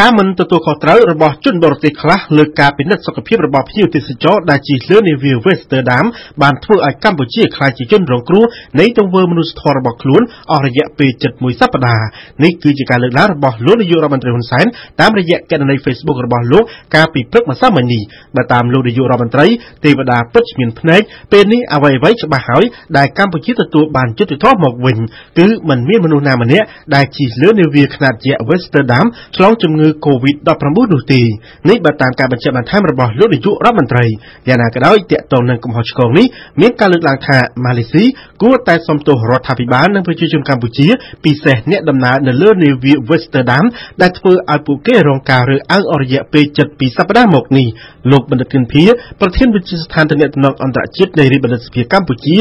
[0.00, 6.04] ការមិនទទួលខុសត្រូវរបស់ជនបរទេសខ្លះលើការពិនិត្យសុខភាពរបស់ភ្ញៀវទេសចរដែលជិះលើនាវា Westerdam
[6.42, 8.44] បានធ្វើឲ្យកម្ពុជាក្លាយជាជនរងគ្រោះ
[8.80, 12.06] នៃទង្វើមនុស្សធម៌របស់ខ្លួនអស់រយៈពេលជិតមួយសប្តាហ៍
[12.44, 14.66] នេះគឺជាការលើកឡើងរបស់លោកនាយករដ្ឋមន្ត្រីហ៊ុនសែន
[15.00, 16.64] តាមរយៈកេណនី Facebook របស់លោក
[16.94, 18.02] កាលពីព្រឹកម្សិលមិញនេះ
[18.36, 19.46] បើតាមលោកនាយករដ្ឋមន្ត្រី
[19.84, 21.00] ទេវតាពិតគ្មានភ្នែក
[21.32, 22.64] ពេលនេះអ្វីអ្វីច្បាស់ហើយ
[22.96, 24.98] ដែលកម្ពុជាទទួលបានយុត្តិធម៌មកវិញ
[25.38, 29.06] គឺមិនមានមនុស្សណាម្នាក់ដែលជិះលើនាវាខ្នាតយក្ស Westerdam
[29.36, 30.64] ឆ្លងជំងឺ COVID-19
[30.94, 31.20] នោះទេ
[31.68, 34.04] នេះបើតាមការបញ្ជាក់បន្ថែមរបស់លោកនាយករដ្ឋមន្ត្រី
[34.48, 36.26] យ៉ាងណាក៏ដោយតាក់ទងនឹងកំហុសឆ្គងនេះ
[36.60, 38.04] មានការលើកឡើងថាម៉ាឡេស៊ី
[38.42, 40.88] គួរតែសំទោសរដ្ឋាភិបាលនិងប្រជាជនកម្ពុជា
[41.24, 43.64] ពិសេសអ្នកដំណើរនៅលើនាវា Westerdam
[44.02, 47.66] ដែលធ្វើឲ្យពួកគេរងការរើសអើងអស់រយៈពេលជិត2សប្តាហ៍មកនេះ
[48.12, 48.84] លោកបណ្ឌិតគិនភា
[49.20, 52.36] ប្រធានវិទ្យាស្ថានទំនាក់ទំនងអន្តរជាតិនៃរាជបណ្ឌិតសភាកម្ពុជា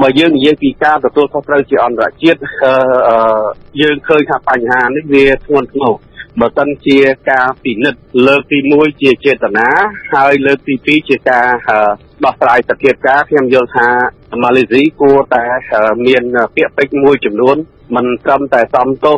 [0.00, 2.38] បើយើងនិយាយពីការទទួលខុសត្រូវជាអន្តរជាតិ
[3.80, 5.92] យើងឃើញថាបញ្ហានេះវាធ្ងន់ធ្ងរ
[6.40, 6.98] បើសិនជា
[7.30, 9.68] ការពិនិត្យលើកទី1ជាចេតនា
[10.14, 11.46] ហើយលើកទី2ជាការ
[12.24, 13.88] ដោះស្រាយសភាពការខ្ញុំយល់ថា
[14.42, 15.44] ម៉ាឡេស៊ីគួរតែ
[16.06, 16.22] មាន
[16.56, 17.56] ពាក្យពេចន៍មួយចំនួន
[17.96, 19.16] មិនត្រឹមតែសំទោស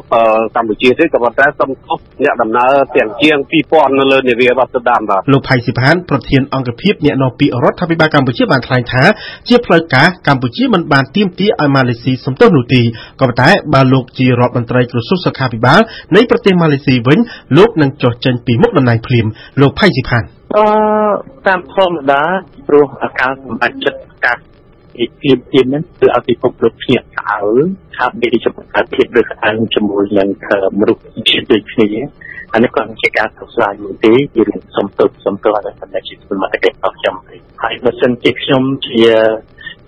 [0.56, 9.04] កម្ពុជាទេក៏ប៉ុន្តែសំទោសអ្នកដំណើរទាំងជាង2000នៅលើនាវាវ៉ាត់ដាមបាទលោកផៃស៊ីផានប្រធានអង្គភិបអ្នកនាំពាក្យរដ្ឋាភិបាលកម្ពុជាបានថ្លែងថា
[9.48, 12.82] ជាផ្លូវការកម្ពុជាមិនបានទាមទារឲ្យម៉ាឡេស៊ីសំទោសនោះទេ
[13.20, 15.80] ក៏ប៉ុន្តែបើលោកជារដ្ឋមន្ត្រីក្រសួងសុខាភិបាល
[16.16, 17.18] នៃប្រទេសម៉ាឡេស៊ីវិញ
[17.56, 19.26] លោកនឹងចុះចេញពីមុខតំណែងភ្លាម
[19.60, 20.24] លោកផៃស៊ីផាន
[20.56, 20.66] អឺ
[21.46, 22.22] តាមធម្មតា
[22.68, 24.34] ព្រោះអាការសម្បត្តិចិត្តកា
[24.94, 27.58] រពីពីពីហ្នឹងគឺឲ្យពិភពលោកភ្ញាក់ផ្អើល
[27.96, 30.28] ថាមានចំណាត់ភាពដូចខាងជាមួយនឹង
[30.78, 31.88] មនុស្សជាតិដូចគ្នា
[32.54, 38.98] អានេះក៏ជាការសរសើរមួយទេជារឿងសំទុកសំទោសឲ្យតែជាសមត្ថកិច្ចរបស់ខ្ញុំទេហើយបើសិនជាខ្ញុំជា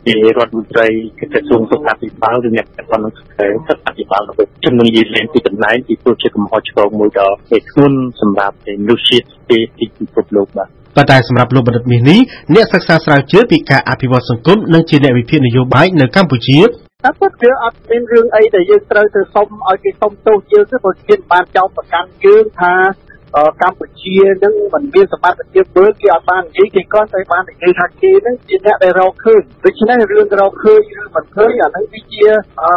[0.07, 7.29] ជារដ្ឋមន្ត្រីក្រសួងសុខាភិបាលឬអ្នកពាក់ព័ន្ធនឹងសុខាភិបាលនៅជំនុំនិយាយលេងពីតំណែងពីព្រោះជាកំហុសឆ្គងមួយដ៏
[7.71, 12.21] ធ្ងន់សម្រាប់មនុស្សជាតិទីពិភពលោកបាទ ប៉ុន្តែសម្រាប់លោកបណ្ឌិតមាសនេះ
[12.55, 16.61] អ្នកសិក្សាស្រាវជ្រាវពីការអភិវឌ្ឍសង្គមនិងជាអ្នកវិភាគនយោបាយនៅកម្ពុជា
[17.05, 22.75] តែពិតគឺអត់មានរឿងអីដែលយើងត្រូវទៅសុំឲ្យគេសុំទោសយើងទេព្រោះជាបានចោទប្រកាន់យើងថា
[23.63, 32.27] កម្ពុជានឹងមិនមានសមត្ថភាពធ្វើគេអត់បាននិយាយគេគាត់តែបាននិយាយថាគេនឹងជាអ្នកដែលរកឃើញដូច្នេះរឿងរកឃើញឬមិនឃើញអានឹងវាជា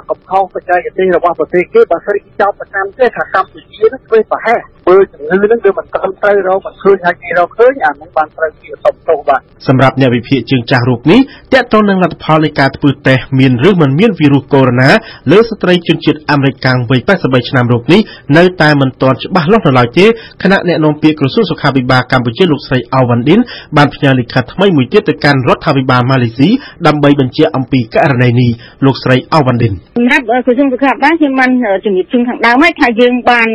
[0.09, 11.19] កំហុសបច្ចេកទេសរបស់ប្រទេសគេបើស្អីចោទប្រកាន់ទេថាកម្ពុជានឹងធ្វើប្រហែសធ្វើជំងឺនឹងវាមិនត្រឹមត្រូវរកមិនឃើញហើយគេរកឃើញអានឹងបានត្រូវជាសុំទោសបាទសម្រាប់អ្នកវិភាគជើងចាស់រូបនេះ
[11.53, 18.01] តកតទៅនឹងលទ្ធផលនៃការធ្វើតេស្តមានឬមិនមានវីរុសកូវីដ -19 លើស្ត្រីជនជាតិអាមេរិកកាំងវ័យ83ឆ្នាំរូបនេះ
[18.37, 20.05] នៅតែមិនទាន់ច្បាស់លាស់នៅឡើយទេ
[20.43, 23.39] ខណៈអ្នកនាំពាក្យក្រសួងសុខាភិបាលកម្ពុជាលោកស្រីអវ៉ាន់ឌិន
[23.77, 26.49] បានផ្ញើលិខិតថ្មីមួយទៀតទៅកាន់រដ្ឋាភិបាលម៉ាឡេស៊ី
[26.87, 28.49] ដើម្បីបញ្ជាក់អំពីករណីនេះ
[28.85, 31.51] លោកស្រីអវ៉ាន់ឌិនសម្រាប់ក្រសួងសុខាភិបាលខ្ញុំបាន
[31.85, 33.49] ជំរាបជូនខាងដើមហើយថាយើងបាន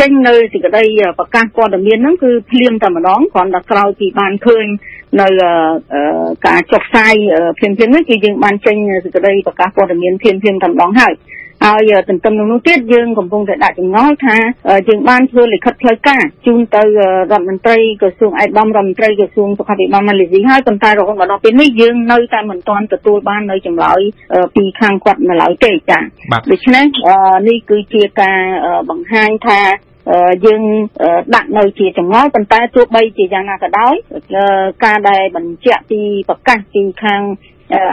[0.00, 0.84] ចេញនៅសេចក្តី
[1.18, 4.66] ប្រកាសព័ត៌មានហ្នឹងគឺភ្លាមតែម្ដងគ្រាន់តែក្រោយពីបានឃើញ
[5.20, 5.28] នៅ
[6.46, 7.14] ការចុះផ្សាយ
[7.58, 11.14] ភ្លាមៗនេះគឺយើងបានចេញសេចក្តីប្រកាសព័ត៌មានភ្លាមៗតែម្ដងហើយ
[11.64, 14.36] ហើយទន្ទឹមនឹងនោះទៀតយើងកំពុងតែដាក់ចម្ងល់ថា
[14.88, 24.00] យើងបានធ្វើលិខិតផ្លូវការជូនទៅរដ្ឋមន្ត្រីក្រសួងអេដាមរដ្ឋមន្ត្រីក្រសួងសុខាភិបាលម៉ាឡេស៊ីហើយប៉ុន្តែរហូតមកដល់ពេលនេះយើងនៅតែមិនទាន់ទទួលបាននៅចម្លើយ
[24.56, 26.02] ពីខាងគាត់នៅឡើយទេចា៎
[26.50, 26.84] ដូច្នេះ
[27.48, 28.40] នេះគឺជាការ
[28.90, 29.60] បង្ហាញថា
[30.46, 30.62] យើង
[31.34, 33.94] ដាក់នៅជាចងល់ប៉ុន្តែទោះបីជាយ៉ាងណាក៏ដោយ
[34.84, 37.22] ការដែលបញ្ជាក់ពីប្រកាសពីខាង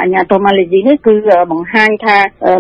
[0.02, 1.14] អញ្ញាធមម៉ាឡេស៊ីនេះគឺ
[1.52, 2.18] បង្ហាញថា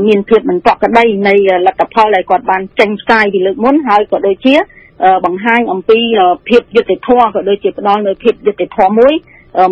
[0.07, 1.33] មានភាពមិនប្រក្រតីនៃ
[1.65, 4.55] លទ្ធផលដែលគាត់បានចេញផ្សាយពីលើកមុនហើយក៏ដូចជា
[5.25, 5.99] បង្ហាញអំពី
[6.49, 9.13] ភាពយុត្តិធម៌ក៏ដូចជាផ្ដល់នូវភាពយុត្តិធម៌មួយ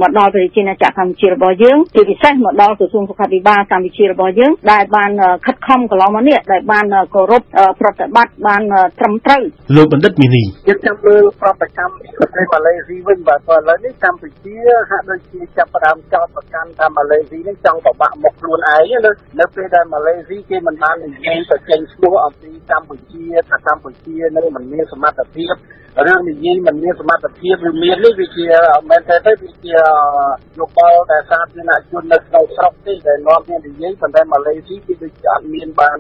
[0.02, 5.12] មកដល់ប្រជាណាចក្រកម្ពុជារបស់យើងជាពិសេសមកដល់ក្រសួងសុខាភិបាលកម្ពុជារបស់យើងដែលបាន
[5.46, 7.44] ខិតខំកន្លងមកនេះដែលបានគោរព
[7.80, 8.62] ប្រតិបត្តិបាន
[9.00, 9.42] ត្រឹមត្រូវ
[9.76, 14.56] លោកបណ្ឌិតមីនីយើងចាំមើលប្រតិកម្មប្រទេសម៉ាឡេស៊ីវិញបាទឥឡូវនេះកម្ពុជា
[14.90, 25.56] ហាក់ដូចជាចាប់ផ្ដើមចោទប្រកាន់ថាម៉ាឡេស៊ីនេះចង់បបាក់មុខខ្លួនឯងនៅនៅពេលដែលម៉ាឡេស៊ីគេមិនបាននិយាយទៅចេញឈ្មោះអំពីកម្ពុជាថាកម្ពុជានឹងមិនមានសមត្ថភាព
[26.06, 28.46] រឿងនិយាយមិនមានសមត្ថភាពឬមាននេះវាជា
[28.90, 35.98] មែនទេទៅវាជាយោបល់ដែលសាធារណជននៅក្នុងស្រុកទេដែលនាំគ្នានិយាយប៉ុន្តែម៉ាឡេស៊ីគេដូចជាអត់មានបាន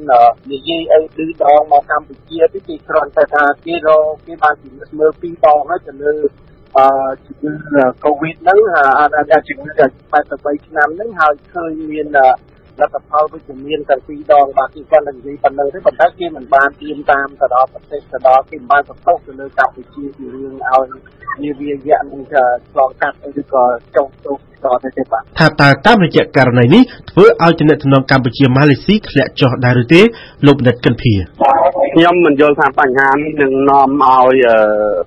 [0.54, 6.16] និយាយអីឌឺដងមកកម្ពុជាទេគេគ្រាន់តែថាគេរកគេបានជំនិតមើលពីរដងហើយទៅលើ
[6.78, 6.86] អឺ
[7.26, 8.60] ជំងឺកូវីដហ្នឹង
[9.30, 9.70] អាជំងឺ
[10.14, 12.08] 83ឆ្នាំហ្នឹងហើយឃើញមាន
[12.80, 20.88] លទ្ធផលវិជ្ជមានទាំងពីរដងបាទគេគាត់នឹងនិយាយប៉ុណ្្នឹងទេប៉ុន្តែគេមិនបានទៀមតាមទៅដល់ប្រទេសទៅដល់គេមិនបានបន្ទោសទៅលើកម្ពុជាពីរឿងឲ្យ
[21.44, 23.64] នាវាយៈនឹងឆ្លងកាត់ឬក៏
[23.96, 24.38] ចុះទោស
[24.74, 30.02] តទៅទេបាទថាតើតាមរយៈករណីនេះធ្វើឲ្យទំនាក់ទំនងកម្ពុជាម៉ាឡេស៊ីធ្លាក់ចុះដែរឬទេ
[30.46, 31.14] លោកបណ្ឌិតកិនភី
[31.96, 34.46] ខ្ញុំមិនយល់ថាបញ្ហានេះនឹងនាំឲ្យ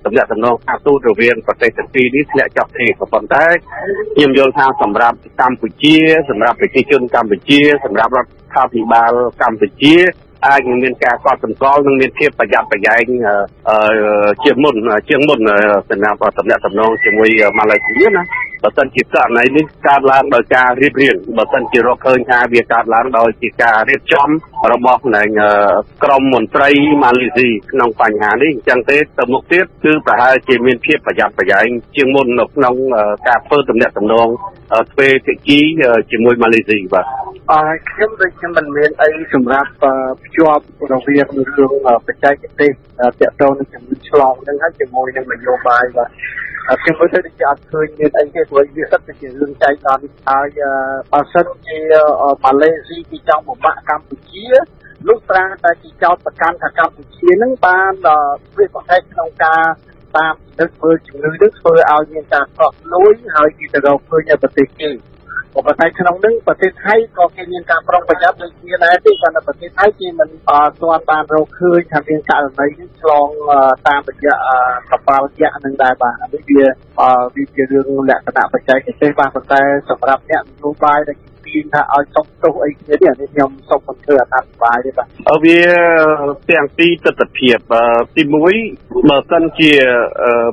[0.05, 3.45] ទំនាក់ទំនងការទូតរវាងប្រទេសទាំងពីរនេះធ្លាក់ចុះទេក៏ប៉ុន្តែ
[4.15, 5.97] ខ្ញុំយល់ថាសម្រាប់កម្ពុជា
[6.29, 9.11] សម្រាប់ប្រជាជនកម្ពុជា សម្រាប់រដ្ឋាភិបាល
[9.41, 9.95] កម្ពុជា
[10.45, 13.03] អាចនឹងមានការកត់សម្គាល់និងមានភាពប្រយ័ត្នប្រយែង
[14.43, 14.75] ជាមុន
[15.09, 15.39] ជាងមុន
[15.89, 18.23] សម្រាប់តំណែងតំណងជាមួយម៉ាឡេស៊ីណា
[18.63, 24.29] បើសិនជាករណីនេះកើតឡើងដោយការរៀបរៀងបើសិនជារកឃើញថាវាកើតឡើងដោយជាការរៀបចំ
[24.71, 25.23] របស់នៃ
[26.03, 26.69] ក្រមមន្ត្រី
[27.03, 31.65] ម៉ាឡេស៊ីក្នុងបញ្ហានេះអញ្ចឹងទេទៅមុខទៀតគឺប្រហែលជាមានភាពប្រយ័ត្នប្រយែង
[31.95, 32.75] ជាងមុននៅក្នុង
[33.27, 34.27] ការធ្វើតំណែងតំណង
[34.91, 35.59] ទ្វេភាគី
[36.11, 37.05] ជាមួយម៉ាឡេស៊ីបាទ
[37.51, 39.69] អឺខ្ញុំដូចខ្ញុំមិនមានអីសម្រាប់
[40.29, 41.71] ភ្ជាប់រវាងរឿង
[42.07, 42.71] បច្ចេកទេស
[43.19, 46.09] តាក់ទងនឹងជំងឺឆ្លងនឹងហើយជាមួយនឹងនយោបាយបាទ
[46.81, 50.59] ខ្ញុំមើលទៅដូចជាអត់ឃើញមានអីទេព្រោះវាសិតតែជារឿងចែកដល់ហើយ
[51.11, 51.79] បើសិនជា
[52.43, 54.45] ម៉ាឡេស៊ីគេចង់បំផាក់កម្ពុជា
[55.07, 57.91] លុះត្រាតែជាចោតប្រកាន់ថាកម្ពុជានឹងបាន
[58.57, 59.63] វាប្រហែលក្នុងការ
[60.17, 64.89] តាមទឹកធ្វើជំងឺនេះធ្វើឲ្យមានការកក់លួយហើយគេទៅរកឃើញនៅប្រទេសគេ
[65.53, 73.27] ក៏ប៉ុន្តែក្នុងនឹងប្រទេសថៃក៏គេមានការប្រុងប្រយ័ត្នដូចគ្នាដែរទេប៉ុន្តែប្រទេសថៃគេមិនទាន់បានរកឃើញថាមានករណីនេះឆ្លង
[73.87, 74.35] តាមរយៈ
[74.89, 76.63] កប៉ាល់យក្សនឹងដែរបាទនេះវា
[77.35, 81.17] វាជារឿងលក្ខណៈបច្ចេកទេសបាទប៉ុន្តែសម្រាប់អ្នកនយោបាយដែល
[81.53, 85.59] ទាញថាឲ្យសុំទោសអីគ្នានេះនេះខ្ញុំសុំមិនធ្វើអត្ថបទទេបាទវា
[86.51, 87.51] ទាំងពីរទស្សនវិជ្ជា
[88.15, 88.33] ទី1
[89.09, 89.71] បើសិនជា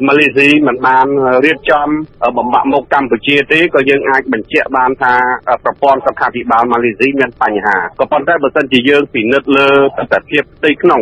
[0.07, 1.07] ម៉ាឡេស៊ីមិនបាន
[1.45, 1.89] រៀបចំ
[2.39, 5.15] បំបាក់មុខកម្ពុជាទេក៏យើងអាចបញ្ជាក់បានថា
[5.65, 11.01] ប្រព័ន្ធសុខាភិបាលម៉ាឡេស៊ីមានបញ្ហាក៏ប៉ុន្តែបើសិនជាយើងពិនិត្យលើទស្សនវិជ្ជាផ្ទៃក្នុង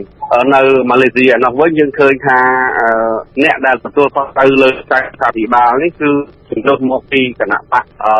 [0.54, 0.60] នៅ
[0.90, 2.38] ម៉ាឡេស៊ីឯនោះវិញយើងឃើញថា
[3.44, 6.10] អ្នកដែលទទួលខុសត្រូវលើការសុខាភិបាលនេះគឺ
[6.54, 8.12] ជំនួសមកពីគណៈបកអឺ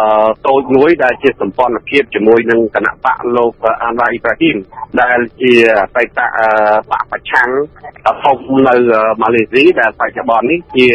[0.47, 3.53] តូចមួយដែលជាសម្ព័ន្ធភាពជាមួយនឹងគណៈបកលោក
[3.83, 4.57] អានវ៉ាអ៊ីប្រាហ៊ីម
[5.01, 5.55] ដែលជា
[5.95, 6.21] បេត
[6.91, 7.49] បកប្រឆាំង
[8.23, 8.39] ធំ
[8.69, 8.75] នៅ
[9.23, 10.89] ម៉ាឡេស៊ីដែលបច្ចុប្បន្ននេះជា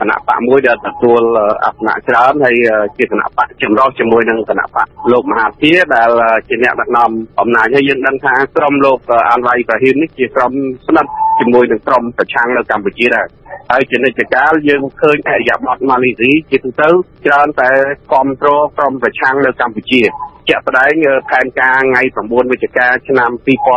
[0.00, 1.22] គណៈបកមួយដែលទទួល
[1.64, 2.56] អសនៈច្រើនហើយ
[2.98, 6.10] ជាគណៈបកចម្រុះជាមួយនឹងគណៈបកលោកមហាធាដែល
[6.48, 7.10] ជាអ្នកដឹកនាំ
[7.40, 8.98] អំណាចហើយយើងដឹងថាក្រុមលោក
[9.30, 10.52] អានវ៉ាអ៊ីប្រាហ៊ីមនេះជាក្រុម
[10.86, 11.10] ស្និទ្ធ
[11.40, 13.26] ជាមួយនឹងក្រុមប្រឆាំងនៅកម្ពុជាដែរ
[13.72, 16.88] ហើយជានិច្ចកាលយើងឃើញអរិយាប័ត្រម៉ាឡេស៊ីជាទូទៅ
[17.26, 17.70] ច្រើនតែ
[18.10, 20.02] គ្រប់គ្រងក្រុមប្រឆាំងនៅកម្ពុជា
[20.48, 20.92] ជាក់ស្ដែង
[21.30, 23.70] ផែនការថ្ងៃ9វិច្ឆិកាឆ្នាំ2019ក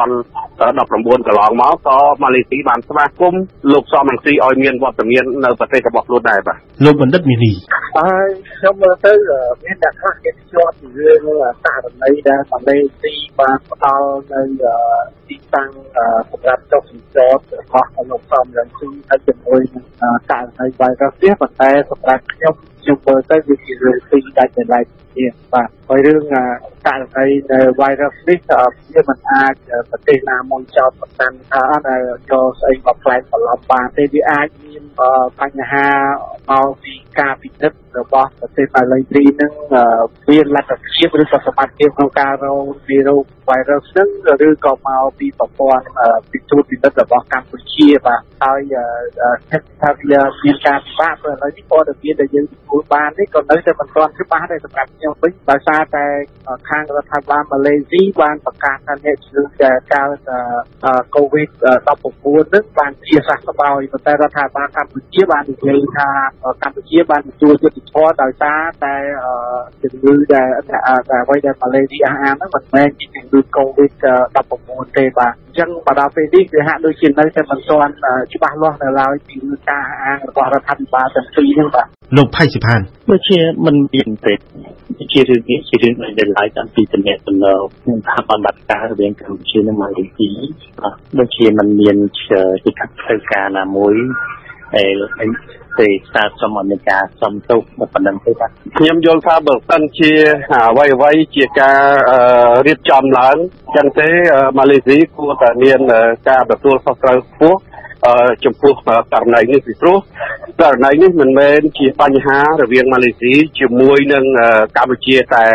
[0.67, 3.43] ន្លងមកក៏ម៉ាឡេស៊ីបានស្វាគមន៍
[3.73, 7.53] លោកសំរងស៊ីឲ្យមានវត្តមាននៅប្រទេសរបស់ខ្លួនដែរបាទលោកបណ្ឌិតមីនី
[7.97, 8.27] ហើយ
[8.57, 9.13] ខ្ញុំមើលទៅ
[9.63, 11.21] មានអ្នកខ្លះគេជាប់ពីរឿង
[11.65, 14.41] ករណីដែលម៉ាឡេស៊ីបានផ្ដល់នៅ
[15.27, 15.69] ទីតាំង
[16.31, 19.86] សម្រាប់ចុះសម្ចតរបស់លោកសំរងស៊ីហើយជាមួយនឹង
[20.31, 26.23] ករណីបាយរ៉ាសនេះប៉ុន្តែសម្រាប់ខ្ញុំខ្ញុំមើលទៅវាជារឿងពីរដាច់ដោយឡែកគ្នាបាទហើយរឿង
[26.85, 28.39] ករណីនៅ virus នេះ
[28.93, 29.53] វាមិនអាច
[29.89, 34.83] ប្រទេសណាមួយចោទប្រកាន់ថាដែលយកស្អីមកផ្លែកបន្លប់បានទេវាអាចមាន
[35.39, 35.89] បញ្ហា
[36.49, 39.53] មកពីការពិនិត្យរបស់ប្រទេសម៉ាឡេស៊ីនឹង
[40.27, 44.09] វាលទ្ធភាពឬក៏សមត្ថភាពក្នុងការរកវីរុស virus នឹង
[44.47, 45.85] ឬក៏មកពីប្រព័ន្ធ
[46.31, 48.75] ពិទូពិនិត្យរបស់កម្ពុជាបាទហើយ
[49.49, 56.06] គិតថាវាមានការពិបាកព្រោះឥឡូវនេះព័ត៌មានដែលយើងទទួលបាននេះក៏នៅតែមិនទាន់ច្បាស់ដែរសម្រាប់ខ្ញុំវិញដោយសារតែ
[56.69, 60.18] ខាងរដ្ឋាភិបាលម៉ាឡេស៊ីបានប្រកាសថាអ្នកជំងឺដែលកើត
[61.16, 61.48] កូវីដ
[62.00, 66.09] 19នឹងបានជាសះស្បើយប៉ុន្តែរដ្ឋាភិបាលកម្ពុជាបាននិយាយថា
[66.64, 68.95] កម្ពុជាបានទទួលយុត្តិធម៌ដោយសារតែ
[69.83, 70.49] ជំងឺដែល
[71.23, 73.90] អ្វីដែលម៉ាឡេស៊ីអះអាងហ្នឹងមិនមែនជាជំងឺកូវីដ
[74.45, 77.92] 19ទេបាទអញ្ចឹងមកដល់ពេលនេះវាហាក់ដូចជានៅតែមិនទាន់
[78.33, 79.38] ច្បាស់លាស់នៅឡើយពី
[79.69, 84.33] ការអះអាងរបស់រដ្ឋាភិបាលទាំងពីរហ្នឹងបាទ លោកផៃសិផានដូចជាមិនមានទេ
[85.11, 87.47] ជារឿងនេះជារឿងដែលឡាយតាំងពីតំណែងតំណ
[87.95, 90.30] ងថាបានបាត់ការរវាងកម្ពុជានិងម៉ាឡេស៊ី
[91.19, 91.97] ដូចជាมันមាន
[92.63, 93.95] ជាកាត់ធ្វើការណាមួយ
[94.73, 95.30] ហើយ
[95.80, 97.61] ទេសាសុំអមេរិកាសុំទុក
[97.94, 100.11] ប៉ុណ្ណឹងទេបាទខ្ញុំយល់ថាបើសិនជា
[100.69, 101.80] អ្វីអ្វីជាការ
[102.68, 103.37] រៀបចំឡើង
[103.75, 104.07] ចឹងទេ
[104.57, 105.80] ម៉ាឡេស៊ីគួរតែមាន
[106.30, 107.59] ការទទួលខុសត្រូវខ្ពស់
[108.45, 108.73] ចំពោះ
[109.13, 109.97] ករណីនេះពីព្រោះ
[110.61, 114.23] ករណីនេះមិនមែនជាបញ្ហារវាងម៉ាឡេស៊ីជាមួយនឹង
[114.78, 115.45] កម្ពុជាតែ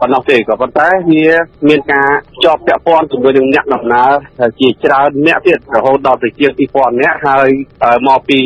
[0.00, 1.26] ប៉ុណ្ណោះទេក៏ប៉ុន្តែវា
[1.68, 2.10] មានការ
[2.44, 4.12] ជាប់ពាក់ព័ន្ធជាមួយនឹងអ្នកដំណើរ
[4.60, 7.48] ជាច្រើនអ្នកទៀតរហូតដល់ទៅជាង2000អ្នកហើយ
[8.08, 8.40] មកពី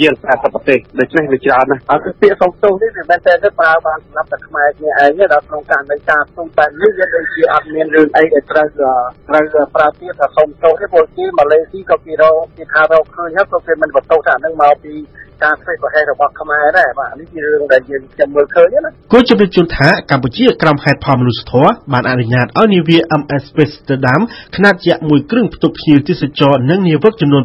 [0.00, 9.44] ជាង80ប្រទេសដូច្នេះវាច្រើនណាស់អត់ពាក្យសុំទោសនេះវាមិនតែទៅប្រើបានសម្រាប់តែខ្មែរគ្នាឯងទេដល់ក្នុងករណីការសុំតែនេះវាដូចជាអត់មានរឿងអីដែលត្រូវត្រូវ
[9.76, 14.94] ប្រើពាក្យថាសុំទោសទេព្រោះជាម៉ាឡេស៊ីក៏គេរកគេថារកឃើញហើយក៏គេមិនបន្ទោសថានឹងមកពី
[15.44, 24.20] ការធ្វើប្រហែលរបស់ខ្មែរដែរបាទនេះជារឿងដែលយើងខ្ញុំមើលឃើញណាគួរជម្រាបជូនថាកម្ពុជាក្រោមហេតុផលមនុស្សធម៌បានអនុញ្ញាតឲ្យនាវា MS Amsterdam
[24.56, 27.42] ខ្នាតយក្សមួយគ្រឿងផ្ទុកភ្ញៀវទេសចរនិងនាវិកចំនួន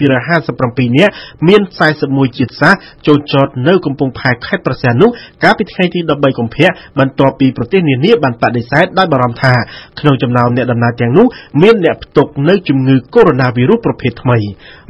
[0.00, 1.12] 2257នាក់
[1.48, 1.62] មាន
[1.98, 5.10] 41ជាតិសាសន៍ចូលចតនៅកំពង់ផែខេត្តប្រស័ននោះ
[5.44, 6.68] កាលពីថ្ងៃទី13កុម្ភៈ
[6.98, 9.54] បន្ទាប់ពីប្រទេសនានាបានបដិសេធដោយបារម្ភថា
[10.00, 11.26] ក្នុងចំណោមអ្នកដំណើរទាំងនោះ
[11.62, 14.38] មានអ្នកផ្ទុកនៅជំងឺកូវីដ -19 ប្រភេទថ្មី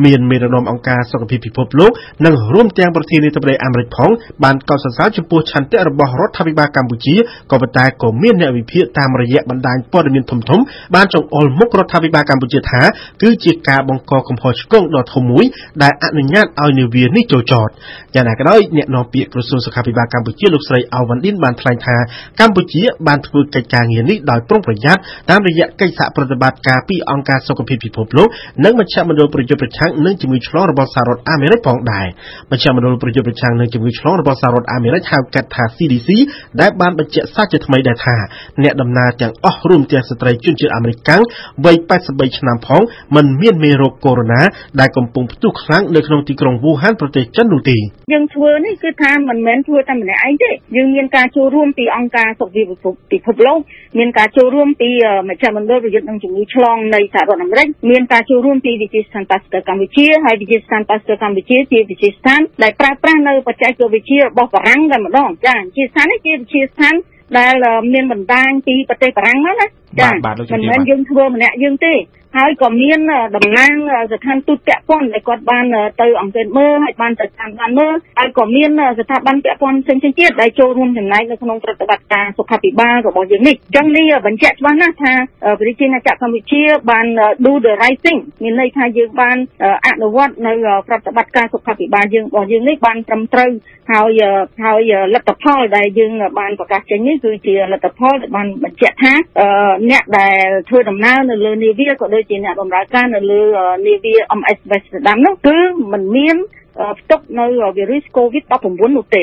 [0.04, 1.92] មានមេដឹកនាំអង្គការសុខភាពពិភពលោក
[2.26, 4.10] និងរួមទាំងប្រធានាធិបតីអាមេរិកផង
[4.44, 7.14] បានកោតសរសើរចំពោះឆន្ទៈរបស់រដ្ឋាភិបាលកម្ពុជា
[7.50, 12.80] ក៏ប៉ុន្តែក៏មានអ្នកវិភាគតាមរយៈបណ្ដាញព័ត៌មានធំៗបានចង្អុលមុខរដ្ឋាភិបាលកម្ពុជាថា
[13.22, 15.44] គឺជាការបង្កកំហុសឆ្គងដ៏ធំមួយ
[15.82, 17.68] ដែលអនុញ្ញាតឲ្យនាវានេះចូលចត
[18.14, 21.96] យ៉ាងណាក៏ដោយអ្នកនាំពាក្យក្រសួងសុខាភិបាលកម្ពុជាលោកស្រីអៅវ៉ាន់ឌិនបានថ្លែងថា
[22.40, 28.28] កម្ពុជាបានធ្វើកិច្ចការងារនេះដោយប្រុងប្រយ័ត្នតាមរយៈកិច្ចសហប្រតិបត្តិការពីអង្គការសុខភាពពិភពលោក
[28.64, 32.06] និងមជ្ឈមណ្ឌលប្រយុទ្ធប្រឆាំងនឹងជំងឺឆ្លងរបស់សហរដ្ឋអាមេរិកផងដែរ
[32.52, 36.08] មជ្ឈមណ្ឌលប្រយុទ្ធប្រឆាំងនឹងជំងឺឆ្លងរបស់សហរដ្ឋអាមេរិកហៅកាត់ថា CDC
[36.60, 38.16] ដែលបានបញ្ជាក់សារជាថ្មីដែរថា
[38.62, 41.22] អ្នកដំណើរទាំងអស់រួមទាំងស្ត្រីជនជាតិអាមេរិកកាំង
[41.64, 41.76] វ័យ
[42.08, 42.82] 83ឆ្នាំផង
[43.16, 47.76] មិនមានមេរោគកូវីដ -19 ដែលកំពុងផ្ទុះខ្លាំងនៅក្នុងទីក្រុងវូហានប្រទេសចិននោះទេ
[48.12, 52.64] យើងធ្វើនេះគឺថាមិនមែនធ្វើតែម្នាក់ឯងទេយើងមានការចូលរួមពីអង្គការសុខភាព
[53.12, 53.58] ពិភពលោក
[53.98, 54.90] មានការចូលរួមពី
[55.28, 66.94] មជ្ឈមណ្ឌលប្រយុទ្ធនឹងជំងឺឆ្លងនៃសហរដ្ឋអាមេរិកមានការចូលរួមពីវិទ្យាស្ថានប៉ាស្ទ័រកម្ពុជាហើយវិទ្យាស្ថានប៉ាស្ទ័រកម្ពុជាជាវិទ្យាស្ថានដែលប្រើប្រាស់នៅបច្ចេកវិទ្យារបស់បារាំងតែម្ដងចាវិទ្យាស្ថាននេះជាវិទ្យាស្ថាន
[67.38, 67.54] ដែល
[67.92, 69.66] មានបណ្ដាញពីប្រទេសបារាំងមកណា
[69.98, 71.94] ចាមិនមែនយើងធ្វើម្នាក់យើងទេ
[72.36, 73.00] ហើយក៏មាន
[73.36, 73.74] តំណាង
[74.12, 75.64] ស្ថានទូតពាក់ព័ន្ធដែលគាត់បាន
[76.00, 85.12] ទៅអង្កេតមើលហើយបានទៅតាមដានមើលហើយក៏មានស្ថាប័នពាក់ព័ន្ធផ្សេងៗទៀតដែលចូលរួមចំណែកនៅក្នុងប្រតិបត្តិការសុខាភិបាលរបស់យើងនេះអញ្ចឹងនេះបញ្ជាក់ច្បាស់ណាស់ថា
[85.60, 87.06] ប្រជាជាតិកម្ពុជាបាន
[87.44, 89.36] do the right thing មានន័យថាយើងបាន
[89.86, 90.52] អនុវត្តនៅ
[90.88, 93.50] ប្រតិបត្តិការសុខាភិបាលយើងរបស់យើងនេះបានត្រឹមត្រូវ
[93.90, 94.22] ហើយ
[94.64, 99.12] ហើយលទ្ធផលដែលយើងបានប្រកាសចេញនេះគឺជាលទ្ធផលដែលបានបញ្ជាក់ថា
[99.88, 103.40] អ្នកដែលធ្វើដំណើរនៅលើនាវាក៏ដូចជាអ្នកបម្រើការនៅលើ
[103.86, 105.58] នាវា MS Amsterdam នោះគឺ
[105.92, 106.36] មិនមាន
[107.00, 107.46] ផ្ទុកនៅ
[107.76, 109.22] វីរុស COVID-19 នោះទេ